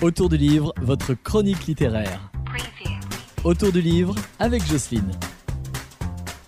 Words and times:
Autour 0.00 0.28
du 0.28 0.36
livre, 0.36 0.72
votre 0.80 1.12
chronique 1.14 1.66
littéraire. 1.66 2.30
Autour 3.42 3.72
du 3.72 3.80
livre 3.80 4.14
avec 4.38 4.64
Jocelyne. 4.64 5.10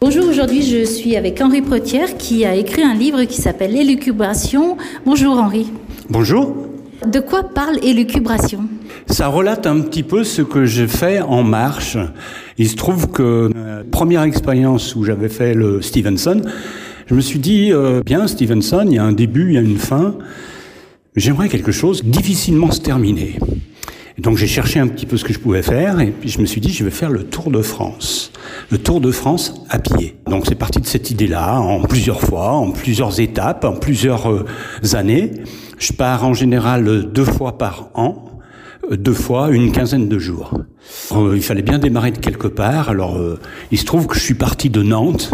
Bonjour, 0.01 0.29
aujourd'hui 0.29 0.63
je 0.63 0.85
suis 0.85 1.17
avec 1.17 1.41
Henri 1.41 1.61
Protière 1.61 2.17
qui 2.17 2.45
a 2.45 2.55
écrit 2.55 2.85
un 2.85 2.95
livre 2.95 3.25
qui 3.25 3.41
s'appelle 3.41 3.75
Élucubration. 3.77 4.77
Bonjour 5.05 5.37
Henri. 5.37 5.67
Bonjour. 6.09 6.55
De 7.05 7.19
quoi 7.19 7.43
parle 7.43 7.85
Élucubration? 7.85 8.69
Ça 9.07 9.27
relate 9.27 9.67
un 9.67 9.81
petit 9.81 10.05
peu 10.05 10.23
ce 10.23 10.43
que 10.43 10.65
j'ai 10.65 10.87
fait 10.87 11.21
en 11.21 11.43
marche. 11.43 11.99
Il 12.57 12.69
se 12.69 12.77
trouve 12.77 13.11
que 13.11 13.51
la 13.53 13.83
première 13.83 14.23
expérience 14.23 14.95
où 14.95 15.03
j'avais 15.03 15.29
fait 15.29 15.55
le 15.55 15.83
Stevenson, 15.83 16.43
je 17.07 17.15
me 17.17 17.21
suis 17.21 17.41
dit, 17.41 17.73
euh, 17.73 18.01
bien 18.07 18.29
Stevenson, 18.29 18.85
il 18.87 18.95
y 18.95 18.99
a 18.99 19.05
un 19.05 19.13
début, 19.13 19.49
il 19.49 19.55
y 19.55 19.59
a 19.59 19.63
une 19.63 19.79
fin. 19.79 20.15
J'aimerais 21.17 21.49
quelque 21.49 21.73
chose 21.73 22.05
difficilement 22.05 22.71
se 22.71 22.81
terminer. 22.81 23.37
Donc 24.19 24.37
j'ai 24.37 24.47
cherché 24.47 24.79
un 24.79 24.87
petit 24.87 25.07
peu 25.07 25.17
ce 25.17 25.25
que 25.25 25.33
je 25.33 25.41
pouvais 25.41 25.63
faire 25.63 25.99
et 25.99 26.13
puis 26.13 26.29
je 26.29 26.39
me 26.41 26.47
suis 26.47 26.61
dit 26.61 26.73
je 26.73 26.85
vais 26.85 26.91
faire 26.93 27.11
le 27.11 27.25
Tour 27.25 27.51
de 27.51 27.63
France. 27.63 28.31
Le 28.71 28.79
Tour 28.79 29.01
de 29.01 29.11
France 29.11 29.65
à 29.71 29.81
pied. 29.81 30.17
Donc 30.27 30.45
c'est 30.47 30.55
parti 30.55 30.79
de 30.79 30.87
cette 30.87 31.11
idée-là 31.11 31.59
en 31.59 31.83
plusieurs 31.83 32.21
fois, 32.21 32.53
en 32.53 32.71
plusieurs 32.71 33.19
étapes, 33.19 33.65
en 33.65 33.73
plusieurs 33.73 34.31
euh, 34.31 34.47
années. 34.93 35.33
Je 35.79 35.93
pars 35.93 36.25
en 36.25 36.33
général 36.33 37.11
deux 37.11 37.25
fois 37.25 37.59
par 37.59 37.91
an 37.95 38.30
deux 38.91 39.15
fois 39.15 39.51
une 39.51 39.73
quinzaine 39.73 40.09
de 40.09 40.19
jours. 40.19 40.53
Euh, 41.13 41.33
il 41.37 41.43
fallait 41.43 41.63
bien 41.63 41.79
démarrer 41.79 42.11
de 42.11 42.19
quelque 42.19 42.49
part. 42.49 42.89
Alors, 42.89 43.17
euh, 43.17 43.39
il 43.71 43.79
se 43.79 43.85
trouve 43.85 44.07
que 44.07 44.15
je 44.15 44.21
suis 44.21 44.35
parti 44.35 44.71
de 44.71 44.83
Nantes. 44.83 45.33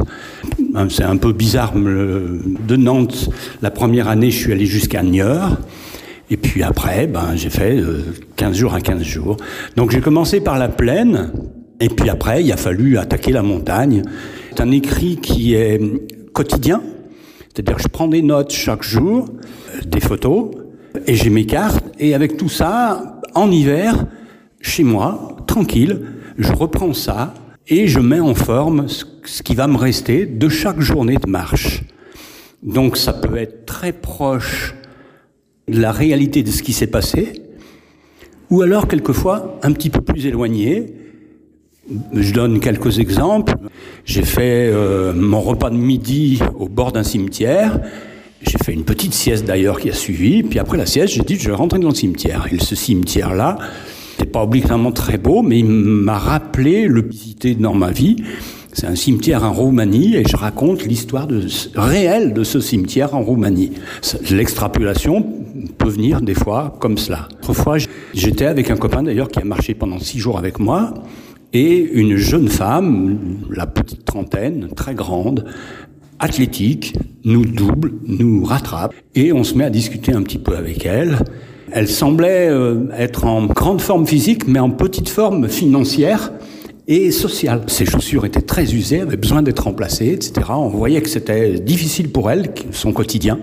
Euh, 0.74 0.88
c'est 0.88 1.04
un 1.04 1.16
peu 1.16 1.32
bizarre. 1.32 1.72
De 1.74 2.76
Nantes, 2.76 3.30
la 3.62 3.70
première 3.70 4.08
année, 4.08 4.30
je 4.30 4.38
suis 4.38 4.52
allé 4.52 4.66
jusqu'à 4.66 5.02
Niort. 5.02 5.56
Et 6.30 6.36
puis 6.36 6.62
après, 6.62 7.06
ben, 7.06 7.36
j'ai 7.36 7.50
fait 7.50 7.80
15 8.34 8.56
jours 8.56 8.74
à 8.74 8.80
15 8.80 9.02
jours. 9.02 9.36
Donc 9.76 9.92
j'ai 9.92 10.00
commencé 10.00 10.40
par 10.40 10.58
la 10.58 10.68
plaine. 10.68 11.30
Et 11.78 11.88
puis 11.88 12.10
après, 12.10 12.42
il 12.42 12.50
a 12.52 12.56
fallu 12.56 12.98
attaquer 12.98 13.30
la 13.32 13.42
montagne. 13.42 14.02
C'est 14.50 14.60
un 14.60 14.70
écrit 14.72 15.16
qui 15.16 15.54
est 15.54 15.80
quotidien. 16.32 16.82
C'est-à-dire 17.54 17.78
je 17.78 17.88
prends 17.88 18.08
des 18.08 18.22
notes 18.22 18.50
chaque 18.50 18.82
jour, 18.82 19.28
des 19.86 20.00
photos, 20.00 20.50
et 21.06 21.14
j'ai 21.14 21.30
mes 21.30 21.46
cartes. 21.46 21.84
Et 21.98 22.14
avec 22.14 22.36
tout 22.36 22.48
ça, 22.48 23.15
en 23.36 23.50
hiver, 23.50 24.06
chez 24.60 24.82
moi, 24.82 25.36
tranquille, 25.46 26.06
je 26.38 26.52
reprends 26.52 26.94
ça 26.94 27.34
et 27.68 27.86
je 27.86 28.00
mets 28.00 28.20
en 28.20 28.34
forme 28.34 28.86
ce 28.88 29.42
qui 29.42 29.54
va 29.54 29.66
me 29.66 29.76
rester 29.76 30.26
de 30.26 30.48
chaque 30.48 30.80
journée 30.80 31.16
de 31.16 31.30
marche. 31.30 31.82
Donc 32.62 32.96
ça 32.96 33.12
peut 33.12 33.36
être 33.36 33.66
très 33.66 33.92
proche 33.92 34.74
de 35.68 35.80
la 35.80 35.92
réalité 35.92 36.42
de 36.42 36.50
ce 36.50 36.62
qui 36.62 36.72
s'est 36.72 36.86
passé, 36.86 37.42
ou 38.50 38.62
alors 38.62 38.88
quelquefois 38.88 39.58
un 39.62 39.72
petit 39.72 39.90
peu 39.90 40.00
plus 40.00 40.26
éloigné. 40.26 40.94
Je 42.12 42.32
donne 42.32 42.58
quelques 42.58 42.98
exemples. 42.98 43.54
J'ai 44.04 44.24
fait 44.24 44.70
euh, 44.72 45.12
mon 45.12 45.40
repas 45.40 45.70
de 45.70 45.76
midi 45.76 46.40
au 46.58 46.68
bord 46.68 46.90
d'un 46.90 47.04
cimetière 47.04 47.80
j'ai 48.42 48.58
fait 48.58 48.72
une 48.72 48.84
petite 48.84 49.14
sieste 49.14 49.44
d'ailleurs 49.44 49.80
qui 49.80 49.90
a 49.90 49.94
suivi. 49.94 50.42
Puis 50.42 50.58
après 50.58 50.76
la 50.76 50.86
sieste, 50.86 51.14
j'ai 51.14 51.22
dit 51.22 51.36
je 51.36 51.48
vais 51.48 51.56
rentrer 51.56 51.78
dans 51.78 51.88
le 51.88 51.94
cimetière. 51.94 52.46
Et 52.52 52.58
ce 52.58 52.74
cimetière-là, 52.74 53.58
c'est 54.18 54.30
pas 54.30 54.42
obligatoirement 54.42 54.92
très 54.92 55.18
beau, 55.18 55.42
mais 55.42 55.58
il 55.58 55.66
m'a 55.66 56.18
rappelé 56.18 56.86
le 56.86 57.02
visiter 57.02 57.54
dans 57.54 57.74
ma 57.74 57.90
vie. 57.90 58.16
C'est 58.72 58.86
un 58.86 58.94
cimetière 58.94 59.42
en 59.42 59.54
Roumanie 59.54 60.16
et 60.16 60.24
je 60.28 60.36
raconte 60.36 60.84
l'histoire 60.84 61.26
réelle 61.74 62.34
de 62.34 62.44
ce 62.44 62.60
cimetière 62.60 63.14
en 63.14 63.22
Roumanie. 63.22 63.72
L'extrapolation 64.30 65.26
peut 65.78 65.88
venir 65.88 66.20
des 66.20 66.34
fois 66.34 66.76
comme 66.78 66.98
cela. 66.98 67.28
Autrefois, 67.38 67.78
j'étais 68.12 68.44
avec 68.44 68.70
un 68.70 68.76
copain 68.76 69.02
d'ailleurs 69.02 69.28
qui 69.28 69.40
a 69.40 69.44
marché 69.44 69.72
pendant 69.72 69.98
six 69.98 70.18
jours 70.18 70.36
avec 70.36 70.58
moi 70.58 70.92
et 71.54 71.78
une 71.78 72.16
jeune 72.16 72.48
femme, 72.48 73.18
la 73.48 73.66
petite 73.66 74.04
trentaine, 74.04 74.68
très 74.76 74.94
grande, 74.94 75.46
athlétique, 76.18 76.94
nous 77.24 77.44
double, 77.44 77.92
nous 78.06 78.44
rattrape, 78.44 78.94
et 79.14 79.32
on 79.32 79.44
se 79.44 79.54
met 79.54 79.64
à 79.64 79.70
discuter 79.70 80.12
un 80.12 80.22
petit 80.22 80.38
peu 80.38 80.56
avec 80.56 80.86
elle. 80.86 81.18
Elle 81.72 81.88
semblait 81.88 82.48
euh, 82.48 82.86
être 82.96 83.24
en 83.24 83.46
grande 83.46 83.80
forme 83.80 84.06
physique, 84.06 84.46
mais 84.46 84.58
en 84.58 84.70
petite 84.70 85.08
forme 85.08 85.48
financière 85.48 86.32
et 86.88 87.10
sociale. 87.10 87.62
Ses 87.66 87.84
chaussures 87.84 88.24
étaient 88.24 88.40
très 88.40 88.74
usées, 88.74 89.00
avaient 89.00 89.16
besoin 89.16 89.42
d'être 89.42 89.64
remplacées, 89.64 90.12
etc. 90.12 90.46
On 90.50 90.68
voyait 90.68 91.02
que 91.02 91.08
c'était 91.08 91.58
difficile 91.58 92.10
pour 92.10 92.30
elle, 92.30 92.52
son 92.70 92.92
quotidien. 92.92 93.40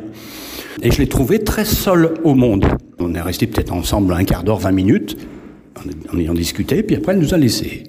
Et 0.81 0.91
je 0.91 0.99
l'ai 0.99 1.07
trouvée 1.07 1.39
très 1.39 1.65
seule 1.65 2.13
au 2.23 2.33
monde. 2.33 2.65
On 2.99 3.13
est 3.13 3.21
resté 3.21 3.47
peut-être 3.47 3.73
ensemble 3.73 4.13
un 4.13 4.23
quart 4.23 4.43
d'heure, 4.43 4.59
vingt 4.59 4.71
minutes, 4.71 5.17
en 6.11 6.17
ayant 6.17 6.33
discuté, 6.33 6.83
puis 6.83 6.95
après 6.95 7.13
elle 7.13 7.19
nous 7.19 7.33
a 7.33 7.37
laissés. 7.37 7.83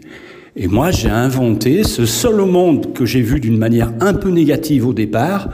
Et 0.56 0.68
moi, 0.68 0.92
j'ai 0.92 1.08
inventé 1.08 1.82
ce 1.82 2.06
seul 2.06 2.40
au 2.40 2.46
monde 2.46 2.92
que 2.92 3.04
j'ai 3.04 3.22
vu 3.22 3.40
d'une 3.40 3.58
manière 3.58 3.92
un 4.00 4.14
peu 4.14 4.30
négative 4.30 4.86
au 4.86 4.92
départ. 4.92 5.50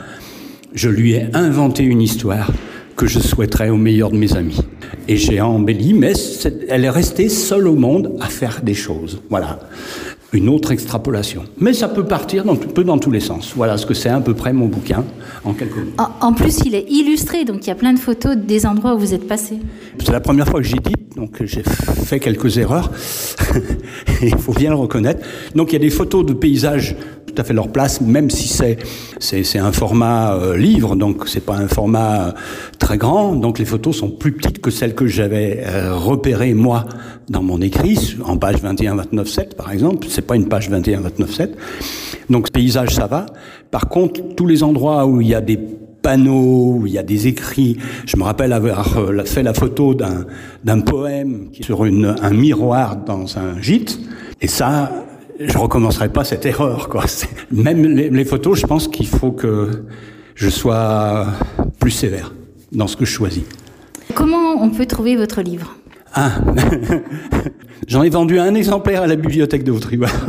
Je 0.74 0.90
lui 0.90 1.12
ai 1.12 1.28
inventé 1.32 1.82
une 1.84 2.02
histoire 2.02 2.50
que 2.96 3.06
je 3.06 3.18
souhaiterais 3.18 3.70
au 3.70 3.78
meilleur 3.78 4.10
de 4.10 4.18
mes 4.18 4.36
amis. 4.36 4.60
Et 5.08 5.16
j'ai 5.16 5.40
embelli, 5.40 5.94
mais 5.94 6.12
elle 6.68 6.84
est 6.84 6.90
restée 6.90 7.30
seule 7.30 7.66
au 7.66 7.76
monde 7.76 8.14
à 8.20 8.26
faire 8.26 8.60
des 8.62 8.74
choses. 8.74 9.22
Voilà. 9.30 9.60
Une 10.32 10.48
autre 10.48 10.70
extrapolation. 10.70 11.44
Mais 11.58 11.72
ça 11.72 11.88
peut 11.88 12.04
partir 12.04 12.44
dans, 12.44 12.54
peu 12.54 12.84
dans 12.84 12.98
tous 12.98 13.10
les 13.10 13.20
sens. 13.20 13.52
Voilà 13.56 13.76
ce 13.76 13.86
que 13.86 13.94
c'est 13.94 14.08
à 14.08 14.20
peu 14.20 14.34
près 14.34 14.52
mon 14.52 14.66
bouquin, 14.66 15.04
en 15.44 15.54
quelques 15.54 15.76
mots. 15.76 16.04
En, 16.20 16.32
plus, 16.32 16.60
il 16.64 16.74
est 16.74 16.86
illustré, 16.88 17.44
donc 17.44 17.66
il 17.66 17.68
y 17.68 17.72
a 17.72 17.74
plein 17.74 17.92
de 17.92 17.98
photos 17.98 18.36
des 18.36 18.64
endroits 18.64 18.94
où 18.94 18.98
vous 18.98 19.12
êtes 19.12 19.26
passé. 19.26 19.58
C'est 19.98 20.12
la 20.12 20.20
première 20.20 20.46
fois 20.46 20.60
que 20.60 20.66
j'édite 20.66 21.00
donc 21.16 21.44
j'ai 21.44 21.62
fait 21.62 22.20
quelques 22.20 22.56
erreurs, 22.58 22.90
il 24.22 24.36
faut 24.38 24.52
bien 24.52 24.70
le 24.70 24.76
reconnaître. 24.76 25.26
Donc 25.54 25.70
il 25.70 25.72
y 25.74 25.76
a 25.76 25.80
des 25.80 25.90
photos 25.90 26.24
de 26.24 26.32
paysages 26.32 26.96
fait 27.44 27.54
leur 27.54 27.68
place, 27.68 28.00
même 28.00 28.30
si 28.30 28.48
c'est 28.48 28.78
c'est 29.18 29.58
un 29.58 29.72
format 29.72 30.34
euh, 30.34 30.56
livre, 30.56 30.96
donc 30.96 31.28
c'est 31.28 31.44
pas 31.44 31.56
un 31.56 31.68
format 31.68 32.28
euh, 32.28 32.32
très 32.78 32.98
grand. 32.98 33.34
Donc 33.34 33.58
les 33.58 33.64
photos 33.64 33.96
sont 33.96 34.10
plus 34.10 34.32
petites 34.32 34.60
que 34.60 34.70
celles 34.70 34.94
que 34.94 35.06
j'avais 35.06 35.62
euh, 35.66 35.94
repérées 35.94 36.54
moi 36.54 36.86
dans 37.28 37.42
mon 37.42 37.60
écrit, 37.60 38.16
en 38.24 38.36
page 38.36 38.56
21-29-7 38.62 39.54
par 39.54 39.72
exemple. 39.72 40.06
C'est 40.10 40.26
pas 40.26 40.36
une 40.36 40.48
page 40.48 40.70
21-29-7. 40.70 41.50
Donc 42.28 42.50
paysage 42.50 42.94
ça 42.94 43.06
va. 43.06 43.26
Par 43.70 43.88
contre, 43.88 44.20
tous 44.36 44.46
les 44.46 44.62
endroits 44.62 45.06
où 45.06 45.20
il 45.20 45.28
y 45.28 45.34
a 45.34 45.40
des 45.40 45.58
panneaux, 46.02 46.76
où 46.78 46.86
il 46.86 46.94
y 46.94 46.98
a 46.98 47.02
des 47.02 47.26
écrits. 47.26 47.76
Je 48.06 48.16
me 48.16 48.22
rappelle 48.22 48.54
avoir 48.54 48.88
fait 49.26 49.42
la 49.42 49.52
photo 49.52 49.94
d'un 49.94 50.80
poème 50.80 51.50
qui 51.52 51.62
sur 51.62 51.84
un 51.84 52.30
miroir 52.30 52.96
dans 52.96 53.38
un 53.38 53.60
gîte. 53.60 53.98
Et 54.40 54.48
ça, 54.48 54.90
je 55.40 55.58
recommencerai 55.58 56.10
pas 56.10 56.24
cette 56.24 56.46
erreur. 56.46 56.88
Quoi. 56.88 57.04
Même 57.50 57.84
les, 57.84 58.10
les 58.10 58.24
photos, 58.24 58.58
je 58.58 58.66
pense 58.66 58.88
qu'il 58.88 59.06
faut 59.06 59.32
que 59.32 59.84
je 60.34 60.48
sois 60.48 61.26
plus 61.78 61.90
sévère 61.90 62.32
dans 62.72 62.86
ce 62.86 62.96
que 62.96 63.04
je 63.04 63.10
choisis. 63.10 63.44
Comment 64.14 64.62
on 64.62 64.70
peut 64.70 64.86
trouver 64.86 65.16
votre 65.16 65.42
livre? 65.42 65.76
Ah, 66.14 66.32
j'en 67.88 68.02
ai 68.02 68.10
vendu 68.10 68.38
un 68.38 68.54
exemplaire 68.54 69.02
à 69.02 69.06
la 69.06 69.16
bibliothèque 69.16 69.62
de 69.62 69.70
Haute-Rivard, 69.70 70.26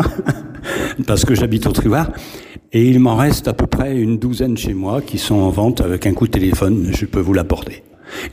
parce 1.08 1.26
que 1.26 1.34
j'habite 1.34 1.66
Haute-Rivard. 1.66 2.12
Et 2.74 2.88
il 2.88 3.00
m'en 3.00 3.16
reste 3.16 3.48
à 3.48 3.54
peu 3.54 3.68
près 3.68 3.98
une 3.98 4.18
douzaine 4.18 4.56
chez 4.56 4.74
moi 4.74 5.02
qui 5.02 5.18
sont 5.18 5.36
en 5.36 5.50
vente 5.50 5.82
avec 5.82 6.06
un 6.06 6.14
coup 6.14 6.28
de 6.28 6.32
téléphone. 6.32 6.90
Je 6.92 7.06
peux 7.06 7.20
vous 7.20 7.34
l'apporter. 7.34 7.84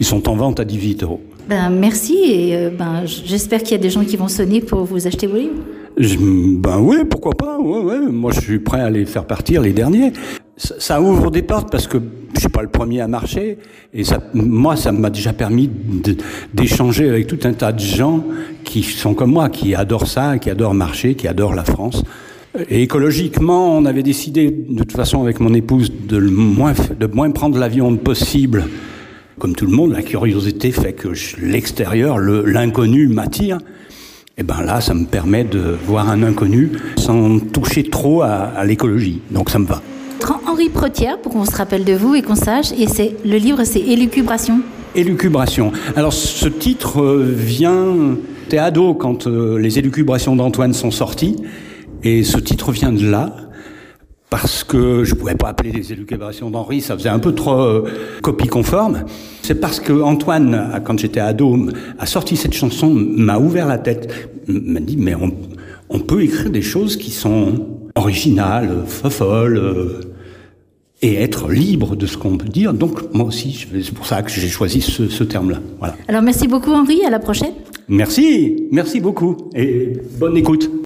Ils 0.00 0.06
sont 0.06 0.28
en 0.28 0.36
vente 0.36 0.60
à 0.60 0.64
18 0.64 1.02
euros. 1.02 1.20
Ben, 1.48 1.70
merci 1.70 2.18
et 2.26 2.56
euh, 2.56 2.70
ben, 2.70 3.04
j'espère 3.06 3.62
qu'il 3.62 3.72
y 3.72 3.74
a 3.74 3.82
des 3.82 3.90
gens 3.90 4.04
qui 4.04 4.16
vont 4.16 4.28
sonner 4.28 4.60
pour 4.60 4.84
vous 4.84 5.06
acheter 5.06 5.26
vos 5.26 5.36
livres. 5.36 5.54
ben 5.96 6.78
oui, 6.80 6.98
pourquoi 7.08 7.32
pas. 7.32 7.58
Ouais, 7.58 7.80
ouais. 7.80 8.00
Moi, 8.10 8.32
je 8.32 8.40
suis 8.40 8.58
prêt 8.58 8.80
à 8.80 8.90
les 8.90 9.06
faire 9.06 9.24
partir 9.24 9.62
les 9.62 9.72
derniers. 9.72 10.12
Ça, 10.56 10.74
ça 10.78 11.00
ouvre 11.00 11.30
des 11.30 11.42
portes 11.42 11.70
parce 11.70 11.86
que 11.86 11.98
je 12.34 12.40
suis 12.40 12.48
pas 12.48 12.62
le 12.62 12.68
premier 12.68 13.00
à 13.00 13.08
marcher 13.08 13.58
et 13.94 14.04
ça, 14.04 14.20
moi, 14.34 14.76
ça 14.76 14.92
m'a 14.92 15.08
déjà 15.08 15.32
permis 15.32 15.70
d'échanger 16.52 17.08
avec 17.08 17.26
tout 17.26 17.38
un 17.44 17.52
tas 17.52 17.72
de 17.72 17.80
gens 17.80 18.22
qui 18.64 18.82
sont 18.82 19.14
comme 19.14 19.32
moi, 19.32 19.48
qui 19.48 19.74
adorent 19.74 20.06
ça, 20.06 20.38
qui 20.38 20.50
adorent 20.50 20.74
marcher, 20.74 21.14
qui 21.14 21.28
adorent 21.28 21.54
la 21.54 21.64
France. 21.64 22.02
Et 22.68 22.82
écologiquement, 22.82 23.76
on 23.76 23.84
avait 23.84 24.02
décidé, 24.02 24.50
de 24.50 24.78
toute 24.78 24.92
façon, 24.92 25.22
avec 25.22 25.40
mon 25.40 25.54
épouse, 25.54 25.92
de 26.08 26.18
moins, 26.18 26.74
de 26.98 27.06
moins 27.06 27.30
prendre 27.30 27.58
l'avion 27.58 27.96
possible. 27.96 28.64
Comme 29.38 29.54
tout 29.54 29.66
le 29.66 29.72
monde, 29.72 29.92
la 29.92 30.02
curiosité 30.02 30.72
fait 30.72 30.92
que 30.92 31.08
l'extérieur, 31.40 32.18
l'inconnu 32.18 33.08
m'attire. 33.08 33.58
Et 34.36 34.42
ben 34.42 34.62
là, 34.62 34.80
ça 34.80 34.94
me 34.94 35.04
permet 35.04 35.44
de 35.44 35.76
voir 35.86 36.08
un 36.08 36.22
inconnu 36.22 36.72
sans 36.96 37.38
toucher 37.38 37.84
trop 37.84 38.22
à, 38.22 38.28
à 38.28 38.64
l'écologie. 38.64 39.20
Donc 39.30 39.50
ça 39.50 39.58
me 39.58 39.66
va. 39.66 39.82
Henri 40.58 40.70
Protière, 40.70 41.20
pour 41.20 41.32
qu'on 41.32 41.44
se 41.44 41.54
rappelle 41.54 41.84
de 41.84 41.92
vous 41.92 42.14
et 42.14 42.22
qu'on 42.22 42.34
sache, 42.34 42.72
et 42.72 42.88
c'est 42.88 43.14
le 43.24 43.36
livre, 43.36 43.62
c'est 43.64 43.80
Élucubration. 43.80 44.60
Élucubration. 44.96 45.70
Alors 45.94 46.12
ce 46.12 46.48
titre 46.48 47.00
euh, 47.00 47.22
vient, 47.22 48.16
t'es 48.48 48.58
ado 48.58 48.94
quand 48.94 49.26
euh, 49.26 49.58
les 49.58 49.78
élucubrations 49.78 50.34
d'Antoine 50.34 50.72
sont 50.72 50.90
sorties. 50.90 51.36
Et 52.02 52.24
ce 52.24 52.38
titre 52.38 52.72
vient 52.72 52.92
de 52.92 53.08
là, 53.08 53.36
parce 54.30 54.62
que 54.62 55.04
je 55.04 55.14
pouvais 55.14 55.34
pas 55.34 55.48
appeler 55.48 55.72
les 55.72 55.92
élucubrations 55.92 56.50
d'Henri, 56.50 56.80
ça 56.80 56.96
faisait 56.96 57.08
un 57.08 57.18
peu 57.18 57.34
trop 57.34 57.60
euh, 57.60 57.90
copie 58.22 58.48
conforme. 58.48 59.04
C'est 59.42 59.54
parce 59.54 59.80
que 59.80 59.92
Antoine, 59.92 60.82
quand 60.84 60.98
j'étais 60.98 61.20
ado, 61.20 61.68
a 61.98 62.06
sorti 62.06 62.36
cette 62.36 62.52
chanson, 62.54 62.90
m'a 62.92 63.38
ouvert 63.38 63.66
la 63.66 63.78
tête, 63.78 64.12
m'a 64.46 64.80
dit 64.80 64.96
mais 64.98 65.14
on, 65.14 65.32
on, 65.88 66.00
peut 66.00 66.22
écrire 66.22 66.50
des 66.50 66.62
choses 66.62 66.96
qui 66.96 67.10
sont 67.10 67.66
originales, 67.94 68.84
folles, 68.86 69.56
euh, 69.56 70.00
et 71.00 71.14
être 71.14 71.50
libre 71.50 71.96
de 71.96 72.06
ce 72.06 72.18
qu'on 72.18 72.36
peut 72.36 72.48
dire. 72.48 72.74
Donc 72.74 73.14
moi 73.14 73.26
aussi, 73.26 73.66
c'est 73.82 73.94
pour 73.94 74.06
ça 74.06 74.22
que 74.22 74.30
j'ai 74.30 74.48
choisi 74.48 74.80
ce, 74.80 75.08
ce 75.08 75.24
terme-là. 75.24 75.60
Voilà. 75.78 75.96
Alors 76.08 76.22
merci 76.22 76.48
beaucoup 76.48 76.72
Henri, 76.72 77.04
à 77.04 77.10
la 77.10 77.20
prochaine. 77.20 77.52
Merci, 77.88 78.68
merci 78.72 79.00
beaucoup 79.00 79.36
et 79.54 79.92
bonne 80.18 80.36
écoute. 80.36 80.70